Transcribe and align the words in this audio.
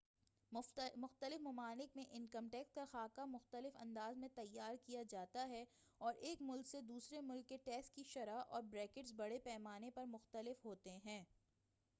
مختلف 0.51 1.41
ممالک 1.41 1.95
میں 1.95 2.03
انکم 2.11 2.47
ٹیکس 2.51 2.71
کا 2.71 2.85
خاکہ 2.91 3.25
مختلف 3.25 3.75
انداز 3.81 4.17
میں 4.17 4.29
تیار 4.35 4.75
کیا 4.85 5.03
جاتا 5.09 5.47
ہے 5.49 5.63
اور 6.01 6.13
ایک 6.21 6.41
ملک 6.41 6.67
سے 6.67 6.81
دوسرے 6.83 7.21
ملک 7.23 7.47
کے 7.49 7.57
ٹیکس 7.63 7.91
کی 7.91 8.03
شرح 8.07 8.41
اور 8.47 8.63
بریکٹس 8.69 9.13
بڑے 9.13 9.37
پیمانے 9.43 9.89
پر 9.89 10.05
مختلف 10.07 10.65
ہوتے 10.65 10.97
ہیں 11.05 11.23